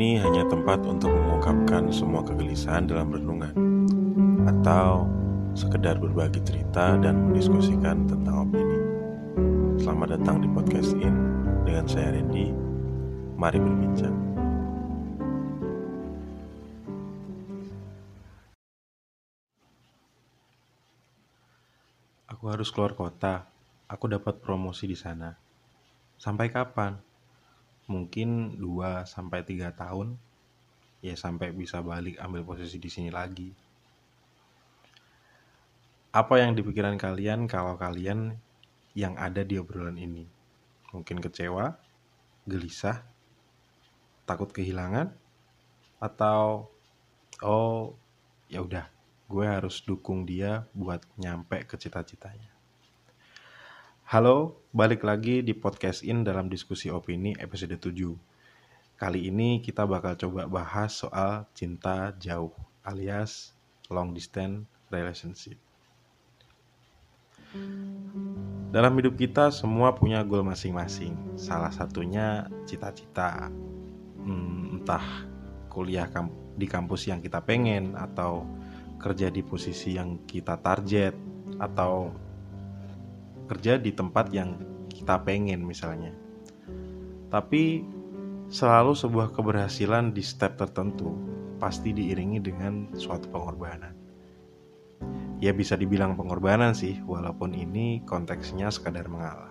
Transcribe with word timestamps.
Ini 0.00 0.16
hanya 0.16 0.48
tempat 0.48 0.80
untuk 0.88 1.12
mengungkapkan 1.12 1.92
semua 1.92 2.24
kegelisahan 2.24 2.88
dalam 2.88 3.12
renungan 3.12 3.52
Atau 4.48 5.04
sekedar 5.52 6.00
berbagi 6.00 6.40
cerita 6.40 6.96
dan 6.96 7.28
mendiskusikan 7.28 8.08
tentang 8.08 8.48
opini 8.48 8.80
Selamat 9.76 10.16
datang 10.16 10.40
di 10.40 10.48
podcast 10.56 10.96
In 10.96 11.12
dengan 11.68 11.84
saya 11.84 12.16
Randy 12.16 12.48
Mari 13.36 13.60
berbincang 13.60 14.16
Aku 22.24 22.48
harus 22.48 22.72
keluar 22.72 22.96
kota. 22.96 23.52
Aku 23.84 24.08
dapat 24.08 24.40
promosi 24.40 24.88
di 24.88 24.96
sana. 24.96 25.36
Sampai 26.16 26.48
kapan? 26.48 27.09
Mungkin 27.90 28.54
2 28.54 29.02
sampai 29.02 29.42
3 29.42 29.74
tahun. 29.74 30.14
Ya 31.02 31.18
sampai 31.18 31.50
bisa 31.50 31.82
balik 31.82 32.22
ambil 32.22 32.46
posisi 32.46 32.78
di 32.78 32.86
sini 32.86 33.10
lagi. 33.10 33.50
Apa 36.14 36.38
yang 36.38 36.54
dipikiran 36.54 36.94
kalian 36.94 37.50
kalau 37.50 37.74
kalian 37.74 38.38
yang 38.94 39.18
ada 39.18 39.42
di 39.42 39.58
obrolan 39.58 39.98
ini? 39.98 40.26
Mungkin 40.94 41.18
kecewa, 41.18 41.74
gelisah, 42.46 43.02
takut 44.26 44.50
kehilangan, 44.50 45.10
atau 46.02 46.66
oh 47.42 47.94
ya 48.50 48.62
udah 48.64 48.86
gue 49.30 49.46
harus 49.46 49.78
dukung 49.86 50.26
dia 50.26 50.66
buat 50.74 50.98
nyampe 51.14 51.62
ke 51.62 51.78
cita-citanya. 51.78 52.59
Halo, 54.10 54.58
balik 54.74 55.06
lagi 55.06 55.38
di 55.38 55.54
podcast 55.54 56.02
In 56.02 56.26
dalam 56.26 56.50
diskusi 56.50 56.90
opini 56.90 57.30
episode 57.38 57.78
7. 57.78 57.94
Kali 58.98 59.30
ini 59.30 59.62
kita 59.62 59.86
bakal 59.86 60.18
coba 60.18 60.50
bahas 60.50 60.98
soal 60.98 61.46
cinta 61.54 62.10
jauh 62.18 62.50
alias 62.82 63.54
long 63.86 64.10
distance 64.10 64.66
relationship. 64.90 65.54
Dalam 68.74 68.98
hidup 68.98 69.14
kita 69.14 69.54
semua 69.54 69.94
punya 69.94 70.26
goal 70.26 70.42
masing-masing. 70.42 71.38
Salah 71.38 71.70
satunya 71.70 72.50
cita-cita. 72.66 73.46
Hmm, 74.26 74.82
entah 74.82 75.06
kuliah 75.70 76.10
di 76.58 76.66
kampus 76.66 77.06
yang 77.06 77.22
kita 77.22 77.46
pengen 77.46 77.94
atau 77.94 78.42
kerja 78.98 79.30
di 79.30 79.46
posisi 79.46 79.94
yang 79.94 80.26
kita 80.26 80.58
target 80.58 81.14
atau 81.62 82.10
kerja 83.50 83.82
di 83.82 83.90
tempat 83.90 84.30
yang 84.30 84.54
kita 84.86 85.18
pengen 85.26 85.66
misalnya. 85.66 86.14
Tapi 87.26 87.82
selalu 88.46 88.94
sebuah 88.94 89.34
keberhasilan 89.34 90.14
di 90.14 90.22
step 90.22 90.54
tertentu 90.54 91.10
pasti 91.58 91.90
diiringi 91.90 92.38
dengan 92.38 92.94
suatu 92.94 93.26
pengorbanan 93.30 94.00
ya 95.40 95.56
bisa 95.56 95.74
dibilang 95.74 96.14
pengorbanan 96.14 96.76
sih 96.76 97.00
walaupun 97.08 97.56
ini 97.56 98.04
konteksnya 98.04 98.68
sekadar 98.68 99.08
mengalah 99.08 99.48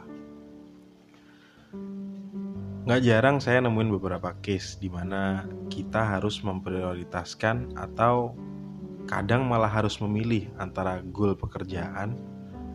Nggak 2.79 3.05
jarang 3.05 3.37
saya 3.37 3.61
nemuin 3.61 4.01
beberapa 4.01 4.33
case 4.41 4.81
di 4.81 4.89
mana 4.89 5.45
kita 5.69 6.17
harus 6.17 6.41
memprioritaskan 6.41 7.77
atau 7.77 8.33
kadang 9.05 9.45
malah 9.45 9.69
harus 9.69 10.01
memilih 10.01 10.49
antara 10.57 10.97
goal 11.13 11.37
pekerjaan 11.37 12.17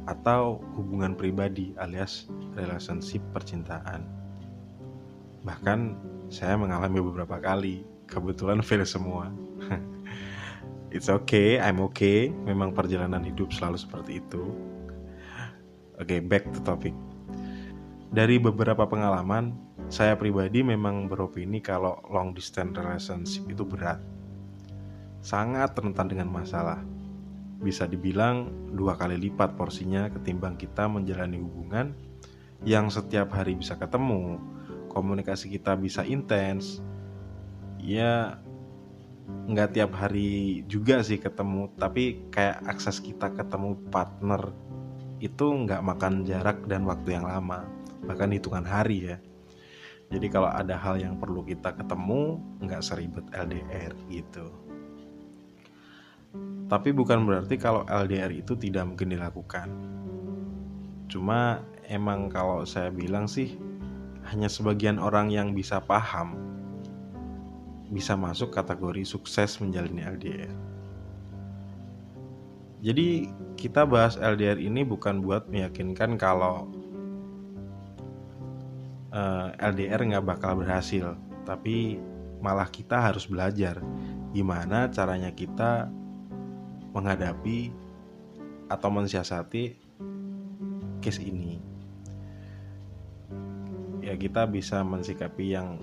atau 0.05 0.61
hubungan 0.77 1.17
pribadi 1.17 1.73
alias 1.81 2.29
relationship 2.57 3.25
percintaan. 3.33 4.05
Bahkan 5.45 5.97
saya 6.33 6.57
mengalami 6.57 7.01
beberapa 7.01 7.41
kali, 7.41 7.85
kebetulan 8.09 8.65
fail 8.65 8.85
semua. 8.85 9.33
It's 10.95 11.11
okay, 11.11 11.59
I'm 11.59 11.83
okay. 11.91 12.31
Memang 12.31 12.71
perjalanan 12.71 13.27
hidup 13.27 13.51
selalu 13.51 13.77
seperti 13.81 14.23
itu. 14.23 14.45
Oke, 15.99 16.19
okay, 16.19 16.21
back 16.23 16.47
to 16.55 16.61
topic. 16.63 16.95
Dari 18.15 18.39
beberapa 18.39 18.87
pengalaman, 18.87 19.59
saya 19.91 20.15
pribadi 20.15 20.63
memang 20.63 21.11
beropini 21.11 21.59
kalau 21.59 21.99
long 22.07 22.31
distance 22.31 22.79
relationship 22.79 23.43
itu 23.51 23.67
berat. 23.67 23.99
Sangat 25.19 25.75
rentan 25.75 26.07
dengan 26.07 26.31
masalah. 26.31 26.79
Bisa 27.65 27.89
dibilang 27.89 28.53
dua 28.77 29.01
kali 29.01 29.17
lipat 29.17 29.57
porsinya 29.57 30.13
ketimbang 30.13 30.61
kita 30.61 30.85
menjalani 30.85 31.41
hubungan 31.41 31.97
yang 32.61 32.93
setiap 32.93 33.33
hari 33.33 33.57
bisa 33.57 33.81
ketemu, 33.81 34.37
komunikasi 34.93 35.49
kita 35.49 35.73
bisa 35.81 36.05
intens. 36.05 36.85
Ya, 37.81 38.37
nggak 39.49 39.81
tiap 39.81 39.97
hari 39.97 40.61
juga 40.69 41.01
sih 41.01 41.17
ketemu 41.17 41.73
tapi 41.81 42.29
kayak 42.29 42.69
akses 42.69 43.01
kita 43.01 43.33
ketemu 43.33 43.81
partner 43.89 44.53
itu 45.25 45.49
nggak 45.49 45.81
makan 45.81 46.29
jarak 46.29 46.69
dan 46.69 46.85
waktu 46.85 47.17
yang 47.17 47.25
lama 47.25 47.65
bahkan 48.05 48.29
hitungan 48.29 48.69
hari 48.69 49.09
ya. 49.09 49.17
Jadi 50.13 50.29
kalau 50.29 50.53
ada 50.53 50.77
hal 50.77 51.01
yang 51.01 51.17
perlu 51.17 51.41
kita 51.49 51.73
ketemu 51.73 52.37
nggak 52.61 52.85
seribet 52.85 53.25
LDR 53.33 53.97
gitu 54.13 54.53
tapi 56.67 56.91
bukan 56.91 57.27
berarti 57.29 57.61
kalau 57.61 57.87
LDR 57.87 58.33
itu 58.33 58.57
tidak 58.57 58.89
mungkin 58.89 59.13
dilakukan 59.15 59.69
cuma 61.09 61.63
emang 61.87 62.33
kalau 62.33 62.65
saya 62.65 62.89
bilang 62.89 63.29
sih 63.29 63.55
hanya 64.33 64.49
sebagian 64.49 64.97
orang 64.97 65.29
yang 65.29 65.53
bisa 65.53 65.79
paham 65.85 66.55
bisa 67.95 68.17
masuk 68.19 68.51
kategori 68.51 69.07
sukses 69.07 69.61
menjalani 69.63 70.03
LDR. 70.03 70.55
Jadi 72.85 73.31
kita 73.57 73.87
bahas 73.89 74.19
LDR 74.21 74.61
ini 74.61 74.85
bukan 74.85 75.25
buat 75.25 75.49
meyakinkan 75.49 76.21
kalau 76.21 76.69
eh, 79.15 79.49
LDR 79.63 80.01
nggak 80.05 80.27
bakal 80.27 80.61
berhasil, 80.61 81.17
tapi 81.49 81.97
malah 82.43 82.69
kita 82.69 83.01
harus 83.01 83.25
belajar 83.25 83.81
gimana 84.37 84.91
caranya 84.93 85.33
kita 85.33 85.89
menghadapi 86.95 87.75
atau 88.71 88.89
mensiasati 88.89 89.65
case 91.03 91.21
ini. 91.21 91.61
Ya 94.01 94.15
kita 94.17 94.47
bisa 94.47 94.81
mensikapi 94.87 95.53
yang 95.53 95.77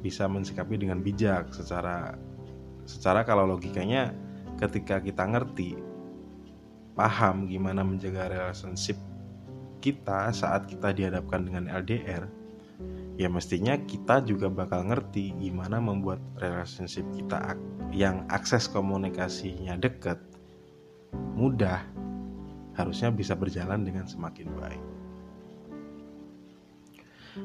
bisa 0.00 0.28
mensikapi 0.28 0.80
dengan 0.80 1.00
bijak 1.00 1.52
secara 1.52 2.16
secara 2.88 3.24
kalau 3.24 3.44
logikanya 3.56 4.12
ketika 4.56 5.00
kita 5.00 5.24
ngerti 5.28 5.76
paham 6.96 7.48
gimana 7.48 7.84
menjaga 7.84 8.32
relationship 8.32 8.96
kita 9.80 10.32
saat 10.32 10.68
kita 10.68 10.92
dihadapkan 10.92 11.44
dengan 11.44 11.68
LDR 11.68 12.28
ya 13.20 13.28
mestinya 13.28 13.76
kita 13.76 14.24
juga 14.24 14.48
bakal 14.48 14.88
ngerti 14.88 15.36
gimana 15.36 15.80
membuat 15.80 16.20
relationship 16.40 17.04
kita 17.12 17.56
yang 17.92 18.24
akses 18.32 18.68
komunikasinya 18.68 19.76
deket 19.76 20.16
mudah 21.12 21.82
harusnya 22.74 23.12
bisa 23.12 23.34
berjalan 23.36 23.82
dengan 23.82 24.06
semakin 24.08 24.48
baik 24.56 24.84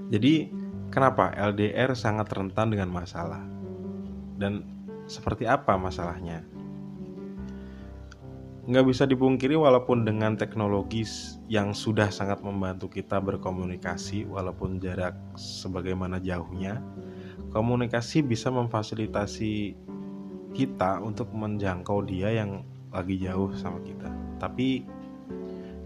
jadi 0.10 0.50
Kenapa 0.96 1.34
LDR 1.36 1.92
sangat 1.92 2.32
rentan 2.32 2.72
dengan 2.72 2.88
masalah? 2.88 3.44
Dan 4.40 4.64
seperti 5.12 5.44
apa 5.44 5.76
masalahnya? 5.76 6.40
Nggak 8.64 8.86
bisa 8.88 9.04
dipungkiri 9.04 9.60
walaupun 9.60 10.08
dengan 10.08 10.40
teknologi 10.40 11.04
yang 11.52 11.76
sudah 11.76 12.08
sangat 12.10 12.40
membantu 12.42 12.88
kita 12.88 13.20
berkomunikasi 13.20 14.24
walaupun 14.24 14.80
jarak 14.80 15.20
sebagaimana 15.36 16.24
jauhnya, 16.24 16.80
komunikasi 17.52 18.24
bisa 18.24 18.48
memfasilitasi 18.50 19.76
kita 20.56 21.04
untuk 21.04 21.28
menjangkau 21.36 22.08
dia 22.08 22.40
yang 22.40 22.64
lagi 22.96 23.20
jauh 23.20 23.52
sama 23.60 23.84
kita. 23.84 24.08
Tapi 24.40 24.88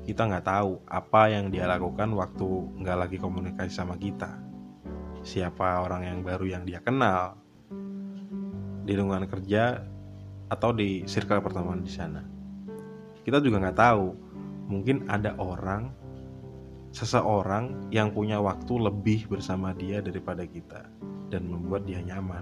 kita 0.05 0.25
nggak 0.29 0.45
tahu 0.45 0.81
apa 0.85 1.33
yang 1.33 1.49
dia 1.49 1.65
lakukan 1.65 2.13
waktu 2.13 2.47
nggak 2.81 2.97
lagi 2.97 3.17
komunikasi 3.17 3.73
sama 3.73 3.97
kita 3.97 4.49
siapa 5.23 5.83
orang 5.83 6.07
yang 6.07 6.19
baru 6.23 6.45
yang 6.47 6.63
dia 6.63 6.79
kenal 6.79 7.35
di 8.83 8.91
lingkungan 8.95 9.29
kerja 9.29 9.83
atau 10.49 10.73
di 10.73 11.05
circle 11.05 11.43
pertemanan 11.45 11.85
di 11.85 11.93
sana. 11.93 12.21
Kita 13.21 13.37
juga 13.37 13.61
nggak 13.61 13.77
tahu, 13.77 14.07
mungkin 14.65 15.05
ada 15.05 15.37
orang, 15.37 15.93
seseorang 16.89 17.93
yang 17.93 18.09
punya 18.09 18.41
waktu 18.41 18.73
lebih 18.81 19.29
bersama 19.29 19.77
dia 19.77 20.01
daripada 20.01 20.41
kita 20.49 20.89
dan 21.29 21.45
membuat 21.45 21.85
dia 21.85 22.01
nyaman. 22.01 22.41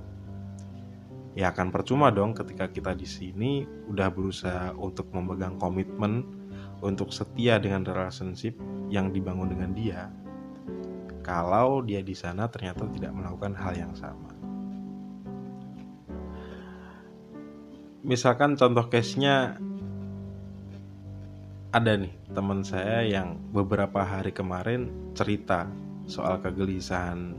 Ya 1.37 1.53
akan 1.53 1.69
percuma 1.69 2.09
dong 2.09 2.33
ketika 2.33 2.65
kita 2.73 2.97
di 2.97 3.05
sini 3.05 3.61
udah 3.85 4.09
berusaha 4.09 4.73
untuk 4.73 5.13
memegang 5.13 5.61
komitmen 5.61 6.25
untuk 6.81 7.13
setia 7.13 7.61
dengan 7.61 7.85
relationship 7.85 8.57
yang 8.89 9.13
dibangun 9.13 9.53
dengan 9.53 9.71
dia 9.77 10.09
kalau 11.27 11.83
dia 11.83 11.99
di 11.99 12.15
sana 12.15 12.47
ternyata 12.47 12.87
tidak 12.87 13.11
melakukan 13.11 13.51
hal 13.59 13.75
yang 13.75 13.91
sama. 13.91 14.31
Misalkan 18.07 18.55
contoh 18.55 18.87
case-nya 18.87 19.59
ada 21.75 21.99
nih 21.99 22.15
teman 22.31 22.63
saya 22.63 23.03
yang 23.03 23.35
beberapa 23.51 24.07
hari 24.07 24.31
kemarin 24.31 25.11
cerita 25.11 25.67
soal 26.07 26.39
kegelisahan 26.39 27.35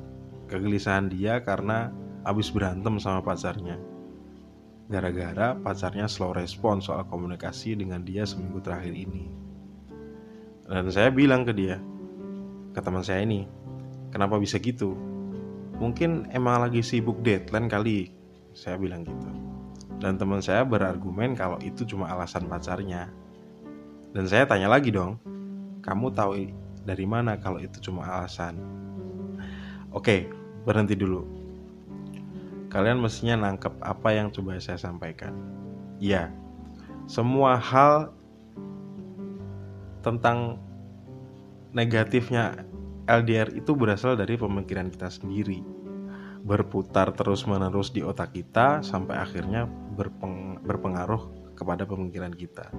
kegelisahan 0.52 1.08
dia 1.08 1.40
karena 1.40 1.88
habis 2.28 2.52
berantem 2.52 3.00
sama 3.00 3.24
pacarnya. 3.24 3.80
Gara-gara 4.92 5.56
pacarnya 5.56 6.04
slow 6.04 6.36
respon 6.36 6.84
soal 6.84 7.08
komunikasi 7.08 7.72
dengan 7.72 8.04
dia 8.04 8.28
seminggu 8.28 8.60
terakhir 8.60 8.92
ini. 8.92 9.24
Dan 10.68 10.92
saya 10.92 11.08
bilang 11.08 11.48
ke 11.48 11.56
dia 11.56 11.80
ke 12.76 12.80
teman 12.84 13.00
saya 13.00 13.24
ini 13.24 13.48
kenapa 14.12 14.36
bisa 14.36 14.60
gitu? 14.60 14.92
Mungkin 15.80 16.28
emang 16.36 16.68
lagi 16.68 16.84
sibuk 16.84 17.24
deadline 17.24 17.72
kali 17.72 18.12
saya 18.52 18.76
bilang 18.76 19.08
gitu. 19.08 19.28
Dan 19.98 20.20
teman 20.20 20.44
saya 20.44 20.62
berargumen 20.68 21.32
kalau 21.32 21.56
itu 21.64 21.88
cuma 21.88 22.12
alasan 22.12 22.44
pacarnya. 22.44 23.08
Dan 24.12 24.24
saya 24.28 24.44
tanya 24.44 24.68
lagi 24.68 24.92
dong, 24.92 25.20
kamu 25.80 26.12
tahu 26.12 26.32
dari 26.84 27.04
mana 27.04 27.36
kalau 27.40 27.60
itu 27.60 27.80
cuma 27.80 28.06
alasan? 28.08 28.56
Oke, 29.92 30.28
berhenti 30.64 30.96
dulu. 30.96 31.37
Kalian 32.68 33.00
mestinya 33.00 33.48
nangkep 33.48 33.80
apa 33.80 34.08
yang 34.12 34.28
coba 34.28 34.60
saya 34.60 34.76
sampaikan. 34.76 35.32
Ya, 35.98 36.28
semua 37.08 37.56
hal 37.56 38.12
tentang 40.04 40.60
negatifnya 41.72 42.64
LDR 43.08 43.50
itu 43.56 43.72
berasal 43.72 44.14
dari 44.20 44.36
pemikiran 44.36 44.92
kita 44.92 45.08
sendiri 45.08 45.64
berputar 46.48 47.12
terus-menerus 47.12 47.90
di 47.92 48.00
otak 48.00 48.32
kita 48.32 48.80
sampai 48.80 49.20
akhirnya 49.20 49.66
berpeng 49.68 50.62
berpengaruh 50.64 51.52
kepada 51.58 51.84
pemikiran 51.84 52.32
kita. 52.32 52.70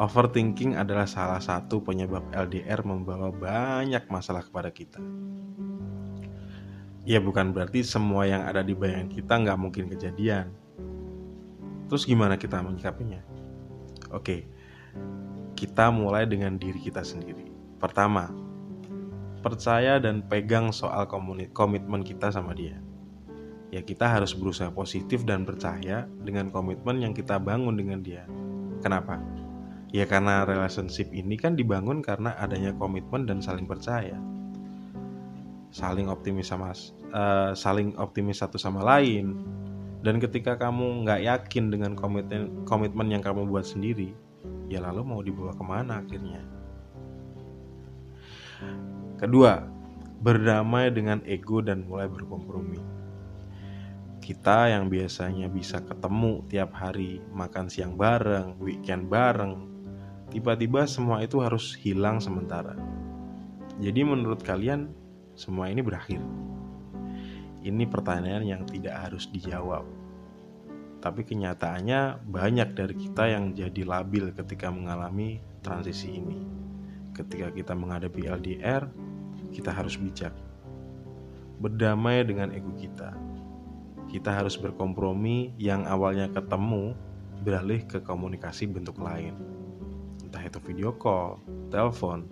Overthinking 0.00 0.80
adalah 0.80 1.04
salah 1.04 1.42
satu 1.42 1.84
penyebab 1.84 2.24
LDR 2.32 2.80
membawa 2.86 3.28
banyak 3.28 4.08
masalah 4.08 4.40
kepada 4.40 4.72
kita. 4.72 4.96
Ya 7.08 7.16
bukan 7.16 7.56
berarti 7.56 7.80
semua 7.80 8.28
yang 8.28 8.44
ada 8.44 8.60
di 8.60 8.76
bayangan 8.76 9.08
kita 9.08 9.32
nggak 9.40 9.58
mungkin 9.60 9.88
kejadian. 9.88 10.52
Terus 11.88 12.04
gimana 12.04 12.36
kita 12.36 12.60
menyikapinya? 12.60 13.24
Oke, 14.12 14.46
kita 15.56 15.88
mulai 15.90 16.28
dengan 16.28 16.60
diri 16.60 16.78
kita 16.78 17.00
sendiri. 17.00 17.50
Pertama, 17.80 18.28
percaya 19.40 19.96
dan 19.96 20.20
pegang 20.22 20.70
soal 20.70 21.08
komitmen 21.50 22.04
kita 22.04 22.28
sama 22.30 22.52
dia. 22.52 22.76
Ya 23.70 23.80
kita 23.80 24.10
harus 24.10 24.34
berusaha 24.34 24.68
positif 24.74 25.22
dan 25.22 25.46
percaya 25.46 26.04
dengan 26.26 26.50
komitmen 26.50 27.00
yang 27.00 27.14
kita 27.14 27.38
bangun 27.38 27.78
dengan 27.78 28.02
dia. 28.02 28.26
Kenapa? 28.82 29.22
Ya 29.90 30.06
karena 30.06 30.46
relationship 30.46 31.10
ini 31.10 31.34
kan 31.38 31.54
dibangun 31.54 32.02
karena 32.02 32.34
adanya 32.38 32.74
komitmen 32.74 33.26
dan 33.26 33.42
saling 33.42 33.66
percaya. 33.66 34.18
Saling 35.70 36.10
optimis 36.10 36.50
sama 36.50 36.74
uh, 37.14 37.54
saling 37.54 37.94
optimis 37.98 38.42
satu 38.42 38.58
sama 38.58 38.82
lain. 38.82 39.38
Dan 40.00 40.16
ketika 40.18 40.56
kamu 40.56 41.04
nggak 41.04 41.20
yakin 41.28 41.70
dengan 41.70 41.92
komitmen 41.92 42.64
komitmen 42.64 43.08
yang 43.12 43.20
kamu 43.20 43.46
buat 43.46 43.68
sendiri, 43.68 44.16
ya 44.66 44.80
lalu 44.80 45.02
mau 45.04 45.20
dibawa 45.20 45.52
ke 45.52 45.64
mana 45.64 46.00
akhirnya? 46.00 46.40
Kedua, 49.20 49.60
berdamai 50.24 50.88
dengan 50.92 51.20
ego 51.28 51.60
dan 51.60 51.84
mulai 51.84 52.08
berkompromi. 52.08 52.80
Kita 54.20 54.68
yang 54.72 54.88
biasanya 54.88 55.48
bisa 55.52 55.80
ketemu 55.84 56.44
tiap 56.48 56.72
hari, 56.76 57.20
makan 57.32 57.68
siang 57.68 57.96
bareng, 57.96 58.56
weekend 58.60 59.08
bareng, 59.08 59.68
tiba-tiba 60.32 60.88
semua 60.88 61.20
itu 61.24 61.40
harus 61.44 61.76
hilang 61.76 62.20
sementara. 62.20 62.76
Jadi 63.80 64.00
menurut 64.04 64.44
kalian 64.44 64.92
semua 65.40 65.72
ini 65.72 65.80
berakhir? 65.80 66.20
Ini 67.64 67.88
pertanyaan 67.88 68.44
yang 68.44 68.62
tidak 68.68 69.08
harus 69.08 69.24
dijawab. 69.32 69.88
Tapi 71.00 71.24
kenyataannya 71.24 72.28
banyak 72.28 72.76
dari 72.76 72.92
kita 72.92 73.24
yang 73.32 73.56
jadi 73.56 73.88
labil 73.88 74.36
ketika 74.36 74.68
mengalami 74.68 75.40
transisi 75.64 76.20
ini. 76.20 76.44
Ketika 77.16 77.48
kita 77.48 77.72
menghadapi 77.72 78.28
LDR, 78.28 78.84
kita 79.56 79.72
harus 79.72 79.96
bijak. 79.96 80.36
Berdamai 81.56 82.20
dengan 82.28 82.52
ego 82.52 82.76
kita. 82.76 83.16
Kita 84.12 84.36
harus 84.36 84.60
berkompromi 84.60 85.56
yang 85.56 85.88
awalnya 85.88 86.28
ketemu 86.28 86.92
beralih 87.40 87.80
ke 87.88 88.04
komunikasi 88.04 88.68
bentuk 88.68 89.00
lain 89.00 89.60
entah 90.30 90.46
itu 90.46 90.62
video 90.62 90.94
call, 90.94 91.42
telepon, 91.74 92.22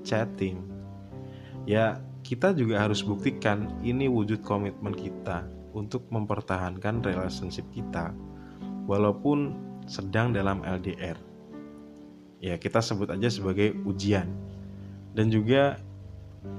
chatting. 0.00 0.64
Ya, 1.68 2.00
kita 2.24 2.56
juga 2.56 2.80
harus 2.80 3.04
buktikan 3.04 3.68
ini 3.84 4.08
wujud 4.08 4.40
komitmen 4.40 4.96
kita 4.96 5.44
untuk 5.76 6.08
mempertahankan 6.08 7.04
relationship 7.04 7.68
kita 7.76 8.16
walaupun 8.88 9.52
sedang 9.84 10.32
dalam 10.32 10.64
LDR. 10.64 11.20
Ya, 12.40 12.56
kita 12.56 12.80
sebut 12.80 13.12
aja 13.12 13.28
sebagai 13.28 13.76
ujian. 13.84 14.32
Dan 15.12 15.28
juga 15.28 15.76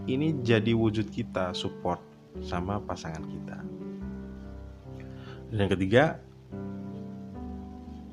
ini 0.06 0.38
jadi 0.46 0.78
wujud 0.78 1.10
kita 1.10 1.58
support 1.58 2.00
sama 2.46 2.78
pasangan 2.86 3.26
kita. 3.26 3.58
Dan 5.50 5.58
yang 5.66 5.72
ketiga, 5.74 6.04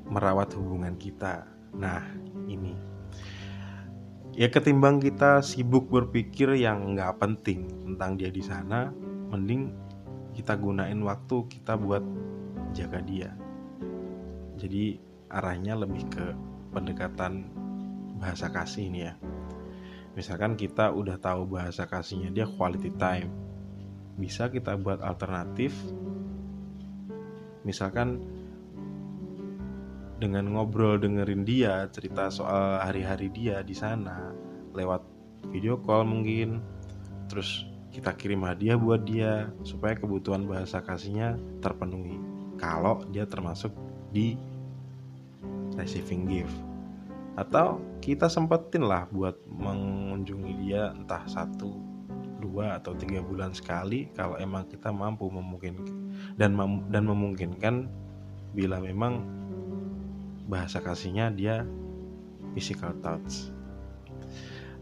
merawat 0.09 0.53
hubungan 0.57 0.97
kita. 0.97 1.45
Nah, 1.73 2.01
ini 2.45 2.92
ya 4.33 4.49
ketimbang 4.49 4.97
kita 4.97 5.45
sibuk 5.45 5.93
berpikir 5.93 6.57
yang 6.57 6.97
nggak 6.97 7.21
penting 7.21 7.69
tentang 7.85 8.17
dia 8.17 8.33
di 8.33 8.41
sana 8.41 8.89
mending 9.29 9.69
kita 10.33 10.57
gunain 10.57 10.97
waktu 11.05 11.45
kita 11.45 11.77
buat 11.77 12.01
jaga 12.73 12.99
dia. 13.05 13.29
Jadi 14.57 14.97
arahnya 15.29 15.77
lebih 15.77 16.09
ke 16.09 16.25
pendekatan 16.73 17.45
bahasa 18.17 18.49
kasih 18.49 18.89
ini 18.89 18.99
ya. 19.05 19.13
Misalkan 20.13 20.57
kita 20.57 20.93
udah 20.93 21.17
tahu 21.17 21.49
bahasa 21.57 21.85
kasihnya 21.89 22.29
dia 22.33 22.45
quality 22.45 22.93
time 22.97 23.29
bisa 24.17 24.49
kita 24.49 24.77
buat 24.77 25.01
alternatif. 25.01 25.73
Misalkan 27.65 28.21
dengan 30.23 30.55
ngobrol 30.55 30.95
dengerin 31.03 31.43
dia 31.43 31.83
cerita 31.91 32.31
soal 32.31 32.79
hari-hari 32.79 33.27
dia 33.27 33.59
di 33.59 33.75
sana 33.75 34.31
lewat 34.71 35.03
video 35.51 35.75
call 35.83 36.07
mungkin. 36.07 36.63
Terus 37.27 37.67
kita 37.91 38.15
kirim 38.15 38.47
hadiah 38.47 38.79
buat 38.79 39.03
dia 39.03 39.51
supaya 39.67 39.99
kebutuhan 39.99 40.47
bahasa 40.47 40.79
kasihnya 40.79 41.35
terpenuhi 41.59 42.15
kalau 42.55 43.03
dia 43.11 43.27
termasuk 43.27 43.75
di 44.15 44.39
receiving 45.75 46.23
gift. 46.31 46.55
Atau 47.35 47.83
kita 47.99 48.31
sempetin 48.31 48.87
lah 48.87 49.03
buat 49.11 49.35
mengunjungi 49.51 50.53
dia 50.63 50.95
entah 50.95 51.27
satu 51.27 51.75
dua 52.39 52.79
atau 52.79 52.95
tiga 52.95 53.19
bulan 53.19 53.51
sekali 53.51 54.07
kalau 54.15 54.39
emang 54.39 54.67
kita 54.67 54.91
mampu 54.91 55.31
memungkinkan 55.31 55.87
dan 56.35 56.51
mem 56.53 56.83
dan 56.91 57.07
memungkinkan 57.07 57.87
bila 58.53 58.77
memang 58.83 59.42
bahasa 60.53 60.77
kasihnya 60.77 61.33
dia 61.33 61.65
physical 62.53 62.93
touch. 63.01 63.49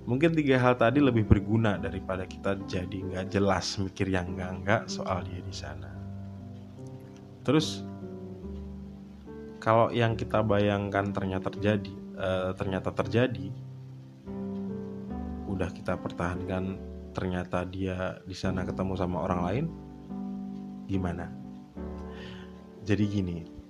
Mungkin 0.03 0.35
tiga 0.35 0.59
hal 0.59 0.75
tadi 0.75 0.99
lebih 0.99 1.23
berguna 1.23 1.79
daripada 1.79 2.27
kita 2.27 2.59
jadi 2.67 2.97
nggak 2.99 3.25
jelas 3.31 3.79
mikir 3.79 4.11
yang 4.11 4.35
nggak 4.35 4.51
nggak 4.67 4.81
soal 4.91 5.23
dia 5.23 5.39
di 5.39 5.55
sana. 5.55 5.87
Terus 7.47 7.87
kalau 9.63 9.87
yang 9.95 10.19
kita 10.19 10.43
bayangkan 10.43 11.15
ternyata 11.15 11.47
terjadi 11.47 11.93
uh, 12.19 12.51
ternyata 12.57 12.91
terjadi 12.91 13.47
udah 15.47 15.69
kita 15.71 15.95
pertahankan 15.95 16.81
ternyata 17.15 17.63
dia 17.63 18.19
di 18.25 18.33
sana 18.33 18.67
ketemu 18.67 18.93
sama 18.99 19.23
orang 19.23 19.41
lain 19.47 19.65
gimana? 20.89 21.31
Jadi 22.81 23.05
gini 23.05 23.61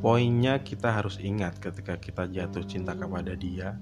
Poinnya 0.00 0.64
kita 0.64 0.96
harus 0.96 1.20
ingat 1.20 1.60
ketika 1.60 2.00
kita 2.00 2.24
jatuh 2.24 2.64
cinta 2.64 2.96
kepada 2.96 3.36
dia 3.36 3.76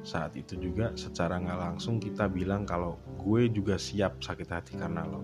Saat 0.00 0.32
itu 0.34 0.56
juga 0.56 0.96
secara 0.96 1.36
nggak 1.36 1.60
langsung 1.60 2.00
kita 2.00 2.24
bilang 2.26 2.64
kalau 2.64 2.96
gue 3.20 3.52
juga 3.52 3.76
siap 3.76 4.24
sakit 4.24 4.48
hati 4.48 4.72
karena 4.80 5.04
lo. 5.04 5.20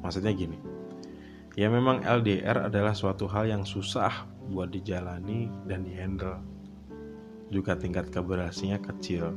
Maksudnya 0.00 0.32
gini 0.32 0.56
Ya 1.54 1.70
memang 1.70 2.02
LDR 2.02 2.66
adalah 2.66 2.98
suatu 2.98 3.30
hal 3.30 3.46
yang 3.46 3.62
susah 3.62 4.26
buat 4.50 4.74
dijalani 4.74 5.46
dan 5.70 5.86
dihandle. 5.86 6.42
Juga 7.46 7.78
tingkat 7.78 8.10
keberhasilannya 8.10 8.82
kecil. 8.82 9.30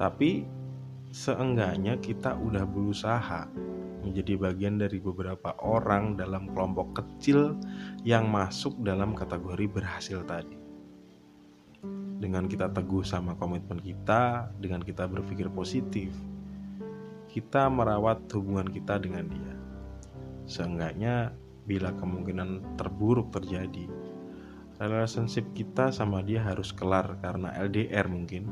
Tapi 0.00 0.48
seenggaknya 1.12 2.00
kita 2.00 2.32
udah 2.32 2.64
berusaha 2.64 3.44
menjadi 4.02 4.34
bagian 4.34 4.82
dari 4.82 4.98
beberapa 4.98 5.54
orang 5.62 6.18
dalam 6.18 6.50
kelompok 6.50 6.98
kecil 6.98 7.54
yang 8.02 8.28
masuk 8.28 8.74
dalam 8.82 9.14
kategori 9.14 9.66
berhasil 9.70 10.20
tadi. 10.26 10.58
Dengan 12.22 12.46
kita 12.46 12.70
teguh 12.70 13.02
sama 13.02 13.34
komitmen 13.34 13.82
kita, 13.82 14.50
dengan 14.58 14.82
kita 14.82 15.10
berpikir 15.10 15.50
positif, 15.50 16.14
kita 17.26 17.66
merawat 17.66 18.28
hubungan 18.30 18.70
kita 18.70 19.00
dengan 19.02 19.26
dia. 19.26 19.54
Seenggaknya 20.46 21.34
bila 21.66 21.90
kemungkinan 21.98 22.78
terburuk 22.78 23.34
terjadi, 23.34 23.90
relationship 24.82 25.46
kita 25.54 25.94
sama 25.94 26.22
dia 26.22 26.42
harus 26.42 26.74
kelar 26.74 27.18
karena 27.22 27.54
LDR 27.58 28.06
mungkin. 28.10 28.46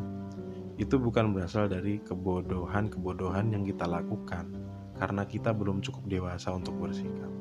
Itu 0.80 0.96
bukan 0.96 1.36
berasal 1.36 1.68
dari 1.68 2.00
kebodohan-kebodohan 2.00 3.52
yang 3.52 3.68
kita 3.68 3.84
lakukan, 3.84 4.48
karena 5.00 5.24
kita 5.24 5.56
belum 5.56 5.80
cukup 5.80 6.04
dewasa 6.04 6.52
untuk 6.52 6.76
bersikap. 6.76 7.32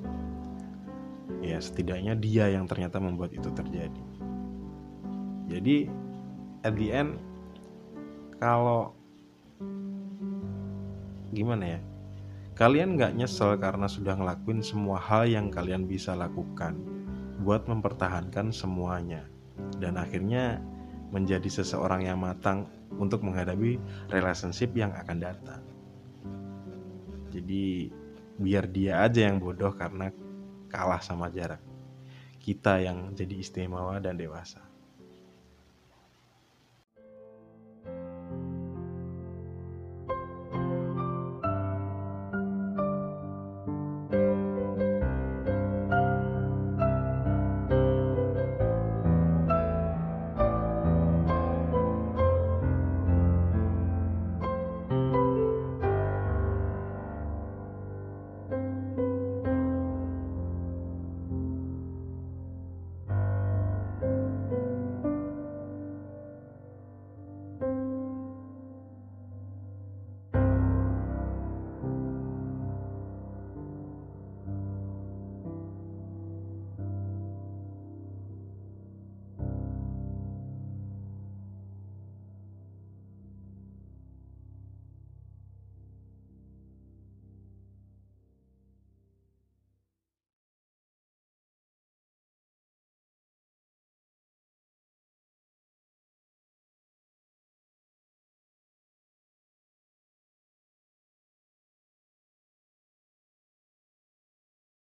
Ya, 1.44 1.60
setidaknya 1.60 2.16
dia 2.16 2.48
yang 2.48 2.64
ternyata 2.72 3.04
membuat 3.04 3.36
itu 3.36 3.52
terjadi. 3.52 4.04
Jadi, 5.52 5.92
at 6.64 6.74
the 6.80 6.88
end, 6.88 7.20
kalau 8.40 8.96
gimana 11.36 11.76
ya, 11.76 11.80
kalian 12.56 12.96
nggak 12.96 13.20
nyesel 13.20 13.60
karena 13.60 13.92
sudah 13.92 14.16
ngelakuin 14.16 14.64
semua 14.64 14.96
hal 15.00 15.28
yang 15.28 15.52
kalian 15.52 15.84
bisa 15.84 16.16
lakukan 16.16 16.80
buat 17.44 17.68
mempertahankan 17.68 18.52
semuanya, 18.56 19.28
dan 19.80 20.00
akhirnya 20.00 20.64
menjadi 21.12 21.48
seseorang 21.48 22.08
yang 22.08 22.20
matang 22.20 22.68
untuk 23.00 23.24
menghadapi 23.24 23.80
relationship 24.12 24.76
yang 24.76 24.92
akan 24.92 25.18
datang. 25.24 25.62
Jadi 27.30 27.94
biar 28.40 28.66
dia 28.70 29.06
aja 29.06 29.30
yang 29.30 29.38
bodoh 29.38 29.72
karena 29.78 30.10
kalah 30.70 31.02
sama 31.02 31.30
jarak. 31.30 31.62
Kita 32.40 32.82
yang 32.82 33.14
jadi 33.14 33.38
istimewa 33.38 34.02
dan 34.02 34.18
dewasa. 34.18 34.64